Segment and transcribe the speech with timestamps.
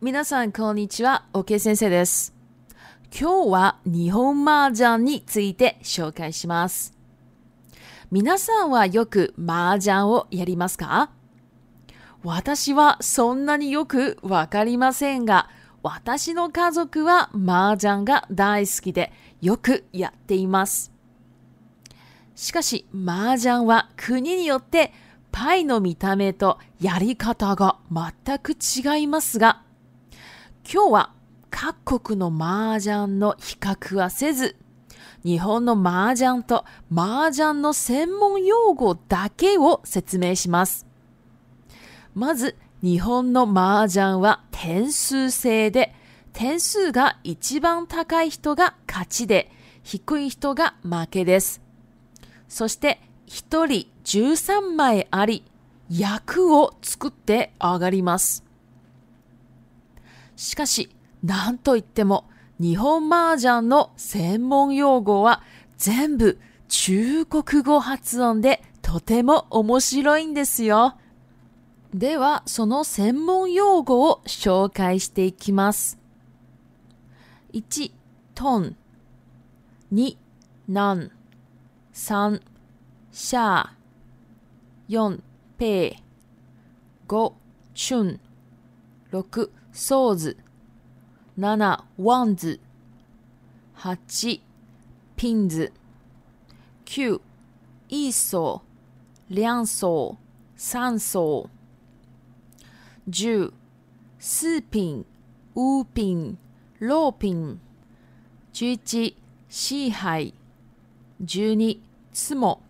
[0.00, 1.24] 皆さん、こんにちは。
[1.32, 2.32] オケ先生です。
[3.10, 6.92] 今日は日本麻雀について紹介します。
[8.08, 11.10] 皆さんはよく麻雀をやりますか
[12.22, 15.48] 私はそんなによくわかりませんが、
[15.82, 19.10] 私の家族は麻雀が大好きで
[19.42, 20.92] よくやっています。
[22.36, 24.92] しかし、麻雀は国によって
[25.32, 27.78] パイの見た目とやり方が
[28.24, 29.62] 全く違いますが、
[30.70, 31.12] 今日は
[31.48, 34.54] 各国の麻雀の比較はせず、
[35.24, 40.86] 日本の麻雀と麻雀の専門用語だけを説明します。
[42.14, 45.94] まず、日本の麻雀は点数制で、
[46.34, 49.50] 点数が一番高い人が勝ちで、
[49.82, 51.62] 低い人が負けです。
[52.46, 55.46] そして、1人13枚あり、
[55.88, 58.46] 役を作って上がります。
[60.38, 60.88] しかし、
[61.24, 62.24] なんといっても、
[62.60, 65.42] 日本麻雀の専門用語は
[65.76, 70.96] 全部中国語発音でとても面白いんですよ。
[71.92, 75.98] では、その専門用語を紹介していきます。
[77.52, 77.90] 1、
[78.36, 78.76] トン。
[79.92, 80.16] 2、
[80.68, 81.10] ナン。
[81.94, 82.40] 3、
[83.10, 84.94] シャー。
[84.94, 85.20] 4、
[85.58, 87.08] ペー。
[87.10, 87.32] 5、
[87.74, 88.20] チュン。
[89.10, 90.36] 6、ソーズ
[91.38, 92.58] 7ワンズ
[93.76, 94.40] 8
[95.16, 95.72] ピンズ
[96.86, 97.20] 9
[97.88, 98.62] 一層
[99.28, 100.16] 两層
[100.56, 101.48] 三層
[103.08, 103.52] 10
[104.70, 105.06] ピン、
[105.54, 106.36] 五品
[106.80, 107.58] 六品
[108.52, 109.14] 11
[109.48, 110.34] 四杯
[111.24, 111.78] 12
[112.12, 112.60] つも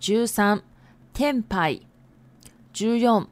[0.00, 0.62] 13
[1.48, 1.86] パイ
[2.74, 3.28] 14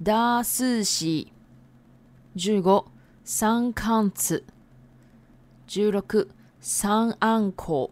[0.00, 1.41] ダースーシー
[2.36, 2.86] 15、
[3.24, 4.42] 三貫津。
[5.68, 6.28] 16、
[6.60, 7.90] 三安港。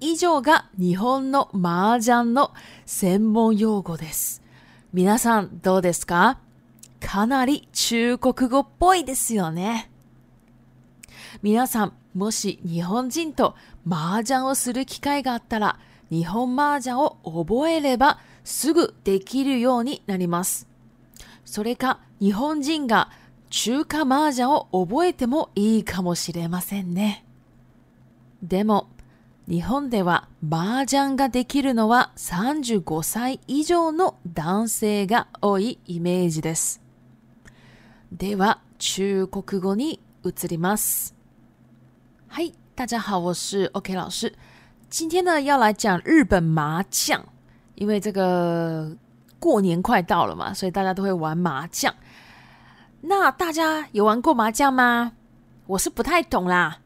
[0.00, 2.52] 以上が日本の麻雀の
[2.86, 4.42] 専門用語です。
[4.92, 6.38] 皆さんどうですか
[7.00, 9.88] かなり中国語っぽいですよね。
[11.40, 13.54] 皆さん、もし日本人と
[13.88, 15.78] 麻雀をする機会があったら、
[16.10, 20.68] 日本麻雀を覚えればすぐできるようになります。
[21.44, 23.10] それか、日本人が
[23.50, 27.24] 中華麻雀を覚えてもいいかもしれませんね。
[28.44, 28.86] でも、
[29.48, 36.80] 日本では麻雀ができるのは35歳以上の男性が多いイメージです。
[38.12, 41.16] では、中国語に移ります。
[42.28, 44.32] はい、大家好，我是 OK 老师。
[44.88, 47.18] 今天呢，要来讲日本麻将，
[47.74, 48.96] 因为这个
[49.40, 51.92] 过年快到了嘛，所以大家都会玩麻将。
[53.02, 55.12] 那大家有玩过麻将吗？
[55.66, 56.78] 我是不太懂啦。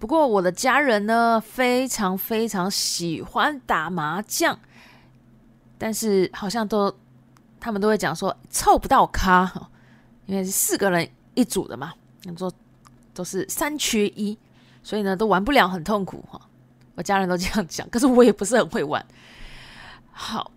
[0.00, 4.58] 不过我的家人呢，非常非常喜欢打麻将，
[5.78, 6.92] 但是好像都
[7.60, 9.50] 他们都会讲说凑不到咖，
[10.26, 11.92] 因为是四个人一组的嘛，
[12.24, 12.52] 你说
[13.14, 14.36] 都是三缺一，
[14.82, 16.40] 所以呢都玩不了，很痛苦哈。
[16.96, 19.04] 我家人都这样讲，可是我也不是很会玩。
[20.12, 20.50] 好。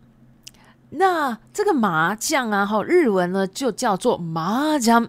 [0.89, 5.07] 那这个麻将啊，哈，日文呢就叫做麻将，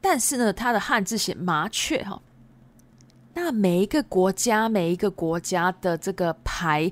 [0.00, 2.20] 但是呢，它的汉字写麻雀，哈。
[3.36, 6.90] 那每一个国家，每一个国家的这个牌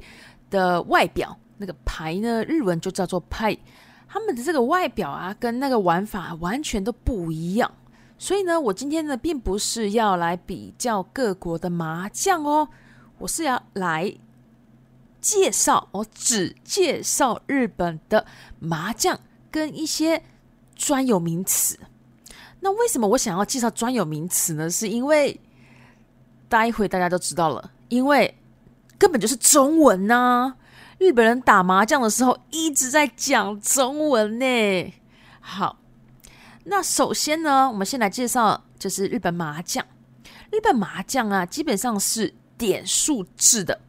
[0.50, 3.56] 的外表，那个牌呢，日文就叫做派，
[4.09, 7.70] 他们的这个外表啊，跟那个玩法完全都不一样。
[8.19, 12.69] 所以呢，我今天呢，并不是要来比较各国的麻将哦，
[13.19, 14.12] 我是要来。
[15.22, 18.26] 介绍我只介绍日本的
[18.58, 19.19] 麻将
[19.50, 20.23] 跟一些
[20.75, 21.79] 专有名词。
[22.61, 24.69] 那为什么我想要介绍专有名词呢？
[24.69, 25.41] 是因为
[26.49, 28.37] 待会大家就知道了，因为
[28.99, 30.56] 根本就是中文呐！
[30.99, 34.94] 日本人打麻将的时候一直在讲中文呢。
[35.41, 35.79] 好，
[36.64, 39.85] 那首先呢，我们先来介绍，就是日本麻将。
[40.50, 43.81] 日本麻将啊，基本上是点数制的。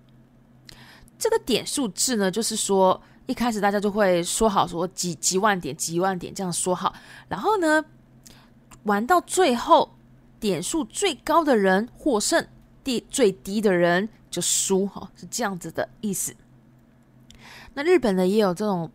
[1.24, 6.94] 这个点数制呢，就是说一开始大家就会说好，说几几万点，几万点这样说好，
[7.30, 7.82] 然后呢，
[8.84, 9.96] 玩到最后
[10.38, 12.46] 点数最高的人获胜，
[12.84, 16.36] 第最低的人就输哈，是这样子的意思。
[17.74, 18.92] 那日本呢也有这种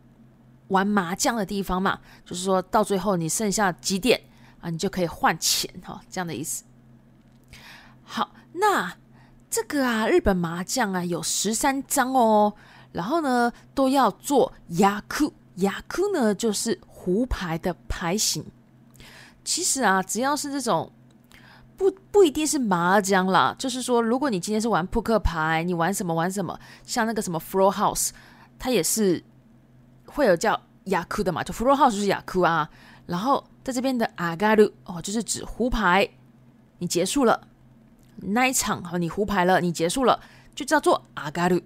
[0.68, 4.20] 玩麻将的地方嘛，就是说到最后你剩下几点
[4.60, 6.62] 啊，你就可以换钱哈，这样的意思。
[8.02, 8.98] 好，那。
[9.50, 12.52] 这个啊，日本麻将啊有十三张哦，
[12.92, 18.44] 然后呢都要做雅库，雅库呢就是胡牌的牌型。
[19.44, 20.92] 其实啊，只要是这种，
[21.78, 28.10] 不不一定是麻将啦，就是说，如果你今天是玩扑克牌，你玩什么玩什么，像那个什么 floor house，
[28.58, 29.22] 它也是
[30.04, 32.68] 会有叫雅库的嘛，就 floor house 就是雅库啊。
[33.06, 36.06] 然后在这边的阿嘎鲁哦，就是指胡牌，
[36.78, 37.48] 你结束了。
[38.20, 40.18] 那一场哈，你胡牌了，你结束了，
[40.54, 41.60] 就叫做阿嘎鲁。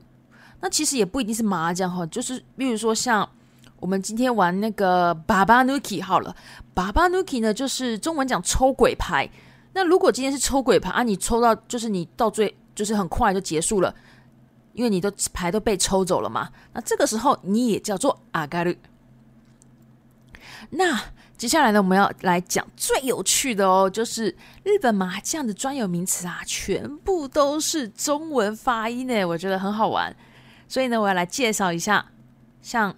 [0.60, 3.28] 那其实也不一定是麻将哈，就是比如说像
[3.80, 6.34] 我们今天玩那个 b a Nuki 好了
[6.74, 9.28] ，b a Nuki 呢，就是中文讲抽鬼牌。
[9.74, 13.92] 那如果今天是抽鬼牌啊，你抽到就是你到最就是很快就结束了，
[14.74, 16.50] 因为你都牌都被抽走了嘛。
[16.74, 18.74] 那这个时候你也叫做阿嘎鲁。
[20.70, 21.00] 那
[21.36, 24.28] 接下来呢，我们要来讲最有趣的哦，就是
[24.62, 30.14] 日本麻将的专有名词啊，全部都是中文发音呢，我觉得很好玩。
[30.68, 32.04] 所以呢，我要来介绍一下，
[32.62, 32.94] 像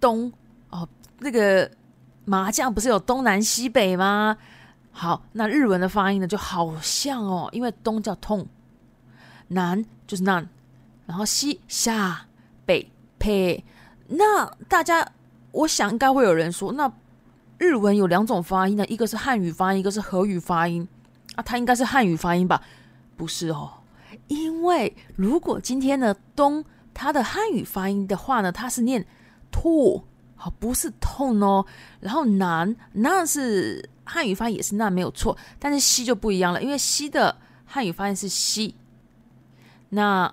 [0.00, 0.32] 东
[0.70, 0.86] 哦，
[1.18, 1.68] 那个
[2.24, 4.36] 麻将不是有东南西北吗？
[4.90, 8.46] 好，那日文的发音呢，就好像哦，因为东叫痛，
[9.48, 10.44] 南就是那，
[11.06, 12.26] 然后西下
[12.66, 12.88] 北
[13.18, 13.64] 配，
[14.08, 15.06] 那大家
[15.52, 16.92] 我想应该会有人说，那。
[17.58, 20.86] 日文有两种发音呢，一个是汉语发音，一个是和语发音。
[21.34, 22.60] 啊，它应该是汉语发音吧？
[23.16, 23.72] 不是哦，
[24.28, 26.64] 因为如果今天呢，东
[26.94, 29.04] 它的汉语发音的话呢，它是念
[29.50, 30.04] “吐，
[30.36, 31.64] 好，不是“痛”哦。
[32.00, 38.74] 然后南那是汉语发音也是“那没有错，但是西就不一样了，因为西的汉语发音是“西”。
[39.90, 40.32] 那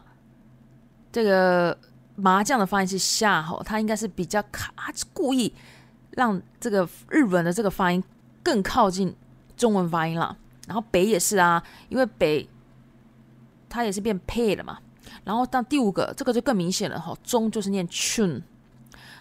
[1.11, 1.75] 这个
[2.15, 4.73] 麻将的发音是“下”吼，它应该是比较卡，
[5.13, 5.51] 故意。
[6.15, 8.03] 让这个日文的这个发音
[8.41, 9.13] 更靠近
[9.55, 10.35] 中文发音了，
[10.67, 12.47] 然后北也是啊，因为北
[13.69, 14.79] 它也是变配了嘛。
[15.23, 18.41] 然后到第五个，这个就更明显了哈，中就是念 chun。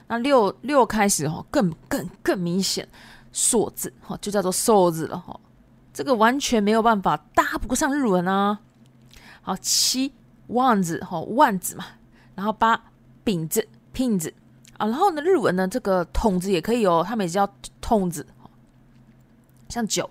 [0.08, 2.86] 那六六开始哈，更更更明显，
[3.32, 5.38] 硕字哈就叫做瘦字了哈，
[5.92, 8.60] 这个完全没有办法搭不上日文啊。
[9.42, 10.12] 好，七
[10.48, 11.84] 万字哈万字嘛，
[12.34, 12.78] 然后八
[13.24, 14.32] 饼子拼 i 子。
[14.78, 17.48] 啊，然后呢，日文呢，这个筒子也可以哦，他们也叫
[17.80, 18.26] 筒子。
[19.68, 20.08] 像九，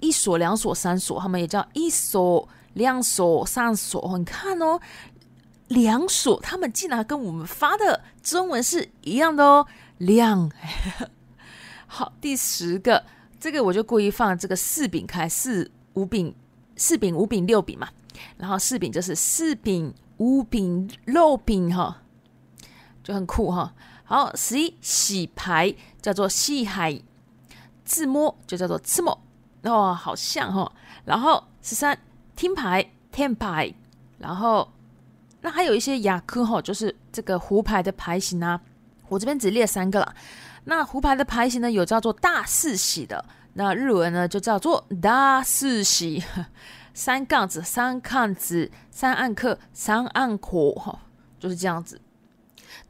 [0.00, 4.16] 一所、两所、三所，他们也叫一所、两所、三所。
[4.18, 4.78] 你看哦，
[5.68, 9.66] 两所，他们竟然跟我们发的中文是一样的哦，
[9.98, 10.50] 两。
[11.86, 13.04] 好，第十个，
[13.38, 16.34] 这个我就故意放这个四饼开，四、五饼、
[16.76, 17.88] 四饼、五饼、六饼嘛。
[18.38, 22.02] 然后四饼就是四饼、五饼、六饼，哈，
[23.04, 23.74] 就很酷哈。
[24.08, 27.02] 好，十一洗牌叫做洗海，
[27.84, 29.20] 自摸就叫做自摸，
[29.64, 30.70] 哦，好像哈。
[31.04, 31.98] 然后十三
[32.36, 33.74] 听牌听牌，
[34.20, 34.70] 然后
[35.40, 38.60] 那还有一些雅科哈，就是这个胡牌的牌型啊。
[39.08, 40.14] 我这边只列三个了。
[40.66, 43.24] 那胡牌的牌型呢，有叫做大四喜的，
[43.54, 46.22] 那日文呢就叫做大四喜，
[46.94, 50.96] 三杠子、三杠子、三暗刻、三暗苦哈，
[51.40, 52.00] 就是这样子。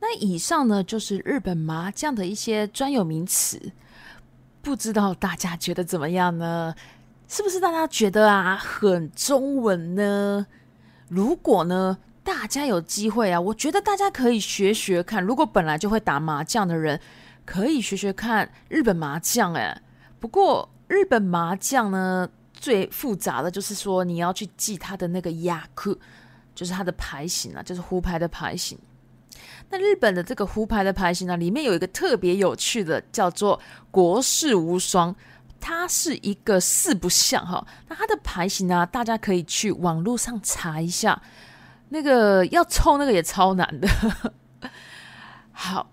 [0.00, 3.72] 那以上呢，就是日本麻将的一些专有名词，
[4.62, 6.74] 不知道大家觉得怎么样呢？
[7.28, 10.46] 是不是大家觉得啊，很中文呢？
[11.08, 15.22] 如果呢，大家有机会啊，我觉得大家可以学学看。
[15.22, 17.00] 如果本来就会打麻将的人，
[17.44, 19.54] 可以学学看日本麻将。
[19.54, 19.82] 哎，
[20.20, 25.96] 不过日本麻将呢，最复杂的就是说你要去记它的那个雅库，
[26.54, 28.78] 就是它的牌型啊，就是胡牌的牌型。
[29.70, 35.14] 那日本的这个胡牌的牌型呢，里面有一个特别有趣的，叫做“国士无双”，
[35.60, 37.64] 它是一个四不像哈。
[37.88, 41.20] 那它的牌型呢，大家可以去网络上查一下。
[41.88, 43.88] 那个要抽那个也超难的。
[45.52, 45.90] 好，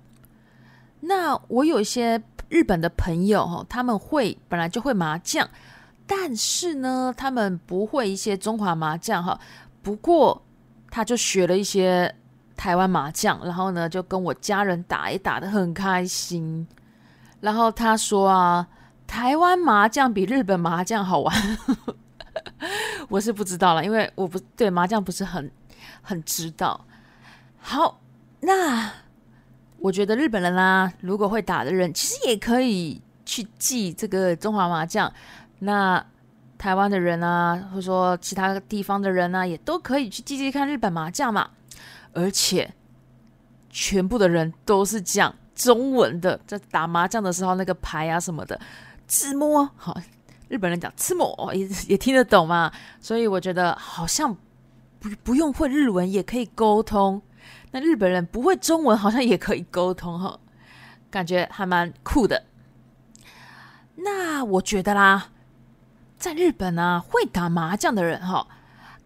[1.01, 5.47] 那我有一些日本的朋友哈，他们会本来就会麻将，
[6.07, 9.39] 但是呢，他们不会一些中华麻将哈。
[9.83, 10.43] 不过
[10.89, 12.13] 他就学了一些。
[12.63, 16.65] 台湾麻将，然后呢，就跟我家人打也打的很开心。
[17.41, 18.65] 然后他说啊，
[19.05, 21.57] 台湾麻将比日本麻将好玩。
[23.09, 25.51] 我是不知道了，因为我不对麻将不是很
[26.01, 26.79] 很知道。
[27.59, 27.99] 好，
[28.39, 28.89] 那
[29.79, 35.11] 我觉得日本人啦，如果会打的人，其实也可以去记这个中华麻将。
[35.59, 36.01] 那
[36.57, 41.49] 台湾的人啊，或者说其他地方的人啊，也都可以去记记看日本麻将嘛。
[42.13, 42.73] 而且，
[43.69, 48.59] 全部的人都是讲中文的，在打麻将的时候，那个牌啊什么的，
[49.07, 49.97] 自摸好，
[50.47, 52.71] 日本人讲自摸哦，也也听得懂嘛。
[53.01, 54.35] 所以我觉得好像
[54.99, 57.21] 不不用会日文也可以沟通，
[57.71, 60.39] 那日本人不会中文好像也可以沟通，哈，
[61.09, 62.43] 感觉还蛮酷的。
[63.95, 65.29] 那我觉得啦，
[66.17, 68.47] 在日本啊，会打麻将的人，哈。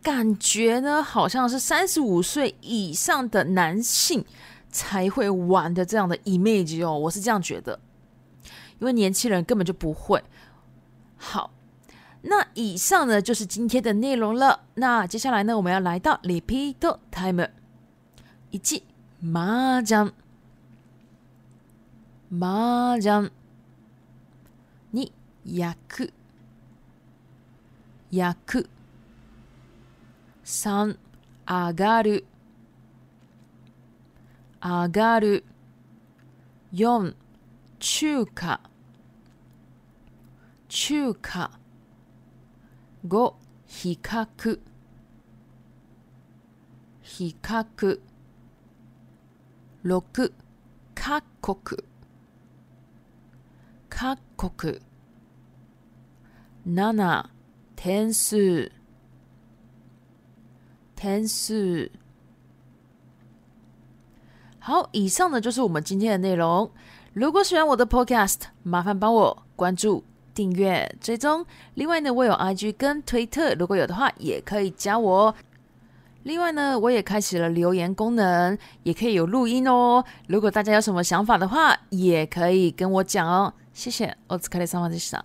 [0.07, 4.23] 感觉呢，好像是三十五岁以上的男性
[4.69, 7.77] 才会玩的这样的 image 哦，我是这样觉得，
[8.79, 10.23] 因为年轻人根本就不会。
[11.17, 11.51] 好，
[12.21, 14.61] 那以上呢就是今天的内容了。
[14.75, 16.75] 那接下来呢，我们要来到 repeat
[17.11, 17.49] time，
[18.51, 18.61] 一
[19.19, 20.09] 麻将，
[22.29, 23.25] 麻将，
[24.93, 25.11] 二
[25.59, 25.69] 役
[28.09, 28.67] 役。
[30.47, 30.97] 3
[31.45, 32.23] 上がる
[34.63, 35.43] 上がる
[36.71, 37.13] 4
[37.79, 38.61] 中華
[40.69, 41.51] 中華
[43.05, 43.33] 5
[43.65, 44.59] 比較
[47.01, 47.99] 比較
[49.83, 50.03] 6
[50.95, 51.83] 各国
[53.89, 54.17] 各
[54.55, 54.79] 国
[56.65, 57.23] 7
[57.75, 58.71] 点数
[60.97, 61.25] ten
[64.59, 66.69] 好，以上呢就是我们今天的内容。
[67.13, 71.45] 如果喜欢我的 podcast，麻烦帮我关注、订阅、追踪。
[71.75, 75.33] 另外呢，我有 IG 跟推特，如果有的话，也可以加我。
[76.23, 80.03] 另外呢，我也开启了留言功能，也可以有录音哦。
[80.27, 83.53] 如果大家有什么想法的话，也可以跟我讲哦。
[83.71, 85.23] 谢谢，我是卡里桑华先生。